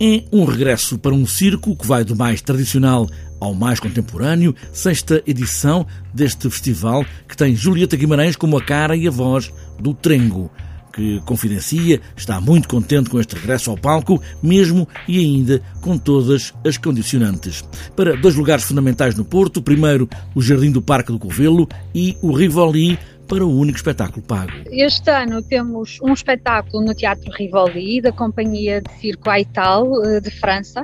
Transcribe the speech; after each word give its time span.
É 0.00 0.22
um 0.30 0.44
regresso 0.44 0.96
para 0.96 1.12
um 1.12 1.26
circo 1.26 1.74
que 1.74 1.84
vai 1.84 2.04
do 2.04 2.14
mais 2.14 2.40
tradicional 2.40 3.08
ao 3.40 3.52
mais 3.52 3.80
contemporâneo, 3.80 4.54
sexta 4.72 5.20
edição 5.26 5.84
deste 6.14 6.48
festival 6.48 7.04
que 7.28 7.36
tem 7.36 7.56
Julieta 7.56 7.96
Guimarães 7.96 8.36
como 8.36 8.56
a 8.56 8.62
cara 8.62 8.94
e 8.96 9.08
a 9.08 9.10
voz 9.10 9.52
do 9.80 9.92
Trengo, 9.92 10.52
que 10.92 11.20
confidencia, 11.22 12.00
está 12.16 12.40
muito 12.40 12.68
contente 12.68 13.10
com 13.10 13.18
este 13.18 13.34
regresso 13.34 13.70
ao 13.70 13.76
palco, 13.76 14.22
mesmo 14.40 14.88
e 15.08 15.18
ainda 15.18 15.60
com 15.80 15.98
todas 15.98 16.54
as 16.64 16.76
condicionantes. 16.76 17.64
Para 17.96 18.16
dois 18.16 18.36
lugares 18.36 18.64
fundamentais 18.64 19.16
no 19.16 19.24
Porto, 19.24 19.60
primeiro 19.60 20.08
o 20.32 20.40
Jardim 20.40 20.70
do 20.70 20.82
Parque 20.82 21.10
do 21.10 21.18
Covelo 21.18 21.68
e 21.92 22.16
o 22.22 22.32
Rivoli, 22.32 22.98
para 23.28 23.44
o 23.44 23.60
único 23.60 23.76
espetáculo 23.76 24.22
pago. 24.26 24.50
Este 24.70 25.10
ano 25.10 25.42
temos 25.42 25.98
um 26.02 26.12
espetáculo 26.12 26.84
no 26.84 26.94
Teatro 26.94 27.30
Rivoli, 27.32 28.00
da 28.00 28.10
Companhia 28.10 28.80
de 28.80 28.90
Circo 28.94 29.28
Aital, 29.28 29.86
eh, 30.04 30.20
de 30.20 30.30
França. 30.30 30.80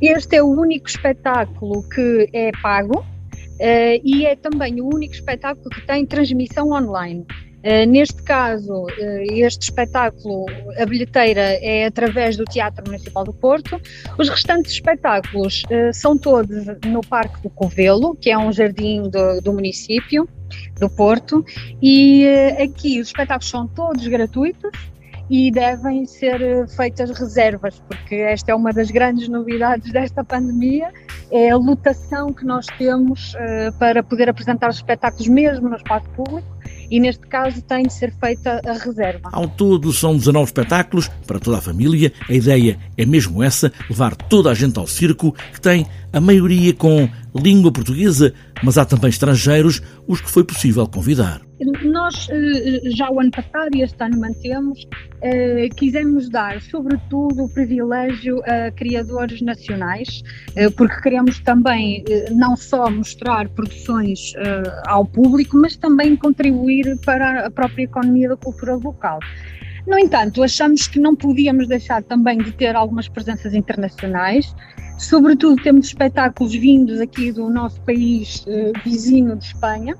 Este 0.00 0.36
é 0.36 0.42
o 0.42 0.46
único 0.46 0.88
espetáculo 0.88 1.82
que 1.88 2.28
é 2.32 2.52
pago 2.62 3.04
Uh, 3.60 4.00
e 4.02 4.24
é 4.24 4.34
também 4.34 4.80
o 4.80 4.86
único 4.86 5.12
espetáculo 5.12 5.68
que 5.68 5.86
tem 5.86 6.06
transmissão 6.06 6.70
online. 6.70 7.26
Uh, 7.58 7.86
neste 7.86 8.22
caso, 8.22 8.86
este 9.30 9.64
espetáculo, 9.64 10.46
a 10.78 10.86
bilheteira 10.86 11.42
é 11.60 11.84
através 11.84 12.38
do 12.38 12.46
Teatro 12.46 12.82
Municipal 12.86 13.22
do 13.22 13.34
Porto. 13.34 13.78
Os 14.16 14.30
restantes 14.30 14.72
espetáculos 14.72 15.62
são 15.92 16.16
todos 16.16 16.64
no 16.86 17.02
Parque 17.02 17.42
do 17.42 17.50
Covelo, 17.50 18.16
que 18.16 18.30
é 18.30 18.38
um 18.38 18.50
jardim 18.50 19.02
do, 19.10 19.42
do 19.42 19.52
município 19.52 20.26
do 20.78 20.88
Porto, 20.88 21.44
e 21.82 22.26
aqui 22.62 23.00
os 23.00 23.08
espetáculos 23.08 23.48
são 23.48 23.66
todos 23.66 24.06
gratuitos 24.06 24.70
e 25.30 25.48
devem 25.52 26.04
ser 26.06 26.66
feitas 26.68 27.10
reservas, 27.16 27.80
porque 27.86 28.16
esta 28.16 28.50
é 28.50 28.54
uma 28.54 28.72
das 28.72 28.90
grandes 28.90 29.28
novidades 29.28 29.92
desta 29.92 30.24
pandemia, 30.24 30.92
é 31.30 31.50
a 31.50 31.56
lotação 31.56 32.32
que 32.32 32.44
nós 32.44 32.66
temos 32.76 33.34
uh, 33.34 33.72
para 33.78 34.02
poder 34.02 34.28
apresentar 34.28 34.68
os 34.68 34.76
espetáculos 34.76 35.28
mesmo 35.28 35.68
no 35.68 35.76
espaço 35.76 36.08
público 36.10 36.48
e 36.90 36.98
neste 36.98 37.24
caso 37.28 37.62
tem 37.62 37.84
de 37.84 37.92
ser 37.92 38.12
feita 38.12 38.60
a 38.66 38.72
reserva. 38.72 39.30
Ao 39.32 39.46
todo 39.46 39.92
são 39.92 40.16
19 40.16 40.46
espetáculos 40.46 41.08
para 41.26 41.38
toda 41.38 41.58
a 41.58 41.60
família. 41.60 42.12
A 42.28 42.32
ideia 42.32 42.76
é 42.96 43.06
mesmo 43.06 43.42
essa, 43.42 43.72
levar 43.88 44.16
toda 44.16 44.50
a 44.50 44.54
gente 44.54 44.76
ao 44.78 44.88
circo, 44.88 45.32
que 45.52 45.60
tem 45.60 45.86
a 46.12 46.20
maioria 46.20 46.74
com 46.74 47.08
língua 47.34 47.72
portuguesa, 47.72 48.34
mas 48.62 48.76
há 48.76 48.84
também 48.84 49.10
estrangeiros, 49.10 49.80
os 50.06 50.20
que 50.20 50.30
foi 50.30 50.44
possível 50.44 50.86
convidar. 50.86 51.40
Nós, 51.84 52.26
eh, 52.30 52.90
já 52.90 53.10
o 53.10 53.20
ano 53.20 53.30
passado 53.30 53.74
e 53.74 53.82
este 53.82 54.02
ano 54.02 54.18
mantemos, 54.18 54.86
eh, 55.20 55.68
quisemos 55.76 56.30
dar, 56.30 56.60
sobretudo, 56.62 57.44
o 57.44 57.48
privilégio 57.48 58.42
a 58.44 58.70
criadores 58.70 59.42
nacionais, 59.42 60.22
eh, 60.56 60.70
porque 60.70 61.00
queremos 61.02 61.38
também 61.40 62.02
não 62.32 62.56
só 62.56 62.90
mostrar 62.90 63.48
produções 63.50 64.32
ao 64.86 65.04
público, 65.04 65.56
mas 65.56 65.76
também 65.76 66.16
contribuir 66.16 66.98
para 67.04 67.46
a 67.46 67.50
própria 67.50 67.84
economia 67.84 68.30
da 68.30 68.36
cultura 68.36 68.76
local. 68.76 69.20
No 69.86 69.98
entanto, 69.98 70.42
achamos 70.42 70.86
que 70.86 70.98
não 70.98 71.16
podíamos 71.16 71.66
deixar 71.66 72.02
também 72.02 72.38
de 72.38 72.52
ter 72.52 72.76
algumas 72.76 73.08
presenças 73.08 73.54
internacionais, 73.54 74.54
sobretudo 74.98 75.62
temos 75.62 75.86
espetáculos 75.86 76.52
vindos 76.52 77.00
aqui 77.00 77.32
do 77.32 77.48
nosso 77.48 77.80
país 77.82 78.44
vizinho 78.84 79.36
de 79.36 79.46
Espanha, 79.46 79.96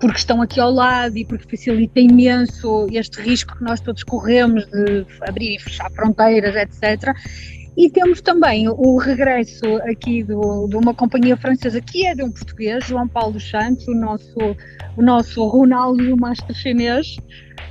porque 0.00 0.18
estão 0.18 0.40
aqui 0.40 0.60
ao 0.60 0.70
lado 0.70 1.16
e 1.16 1.24
porque 1.24 1.48
facilita 1.48 2.00
imenso 2.00 2.86
este 2.92 3.20
risco 3.20 3.56
que 3.56 3.64
nós 3.64 3.80
todos 3.80 4.04
corremos 4.04 4.64
de 4.66 5.04
abrir 5.22 5.56
e 5.56 5.58
fechar 5.58 5.90
fronteiras, 5.90 6.54
etc. 6.54 7.14
E 7.76 7.88
temos 7.90 8.20
também 8.20 8.68
o 8.68 8.96
regresso 8.96 9.76
aqui 9.88 10.24
do, 10.24 10.66
de 10.68 10.76
uma 10.76 10.92
companhia 10.92 11.36
francesa 11.36 11.80
que 11.80 12.06
é 12.06 12.14
de 12.14 12.24
um 12.24 12.30
português, 12.30 12.84
João 12.84 13.06
Paulo 13.06 13.40
Santos, 13.40 13.86
o 13.86 13.94
nosso, 13.94 14.56
o 14.96 15.02
nosso 15.02 15.46
Ronaldo 15.46 16.02
o 16.14 16.54
chinês, 16.54 17.16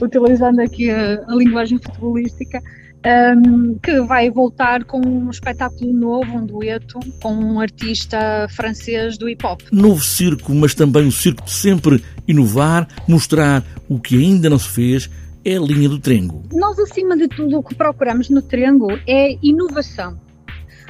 utilizando 0.02 0.60
aqui 0.60 0.90
a, 0.90 1.24
a 1.28 1.36
linguagem 1.36 1.78
futebolística 1.78 2.62
um, 3.06 3.78
que 3.80 4.02
vai 4.02 4.30
voltar 4.30 4.84
com 4.84 5.00
um 5.00 5.30
espetáculo 5.30 5.94
novo, 5.94 6.38
um 6.38 6.46
dueto, 6.46 7.00
com 7.22 7.34
um 7.34 7.60
artista 7.60 8.48
francês 8.50 9.18
do 9.18 9.30
hip 9.30 9.46
hop. 9.46 9.62
Novo 9.72 10.04
circo, 10.04 10.54
mas 10.54 10.74
também 10.74 11.08
o 11.08 11.12
circo 11.12 11.44
de 11.44 11.52
sempre 11.52 12.04
inovar, 12.28 12.88
mostrar 13.08 13.64
o 13.88 14.00
que 14.00 14.18
ainda 14.18 14.50
não 14.50 14.60
se 14.60 14.70
fez. 14.70 15.10
É 15.46 15.56
a 15.56 15.62
linha 15.62 15.88
do 15.88 15.98
Trengo. 15.98 16.44
Nós, 16.52 16.78
acima 16.78 17.16
de 17.16 17.30
tudo, 17.30 17.60
o 17.60 17.64
que 17.64 17.74
procuramos 17.74 18.30
no 18.30 18.42
Trengo 18.42 18.92
é 19.08 19.38
inovação 19.42 20.20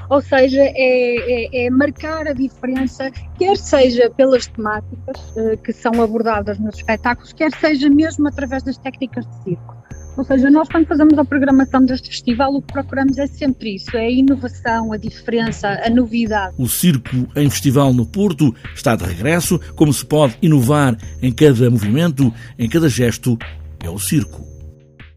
ou 0.09 0.21
seja, 0.21 0.61
é, 0.61 0.73
é, 0.75 1.65
é, 1.65 1.69
marcar 1.69 2.27
a 2.27 2.33
diferença, 2.33 3.11
quer 3.37 3.57
seja 3.57 4.09
pelas 4.09 4.47
temáticas 4.47 5.17
uh, 5.35 5.57
que 5.63 5.73
são 5.73 6.01
abordadas 6.01 6.59
nos 6.59 6.75
espetáculos, 6.75 7.33
quer 7.33 7.51
seja 7.53 7.89
mesmo 7.89 8.27
através 8.27 8.63
das 8.63 8.77
técnicas 8.77 9.25
de 9.25 9.43
circo. 9.43 9.77
Ou 10.17 10.23
seja, 10.23 10.49
nós 10.49 10.67
quando 10.67 10.87
fazemos 10.87 11.17
a 11.19 11.23
programação 11.23 11.85
deste 11.85 12.09
festival, 12.09 12.55
o 12.55 12.61
que 12.61 12.73
procuramos 12.73 13.19
é 13.19 13.27
sempre 13.27 13.75
isso, 13.75 13.95
é 13.95 14.07
a 14.07 14.09
inovação, 14.09 14.91
a 14.91 14.97
diferença, 14.97 15.79
a 15.85 15.89
novidade. 15.91 16.55
O 16.57 16.67
Circo 16.67 17.27
em 17.35 17.47
Festival 17.51 17.93
no 17.93 18.03
Porto 18.03 18.53
está 18.73 18.95
de 18.95 19.03
regresso, 19.03 19.59
como 19.75 19.93
se 19.93 20.03
pode 20.03 20.35
inovar 20.41 20.97
em 21.21 21.31
cada 21.31 21.69
movimento, 21.69 22.33
em 22.57 22.67
cada 22.67 22.89
gesto, 22.89 23.37
é 23.83 23.89
o 23.89 23.99
circo. 23.99 24.56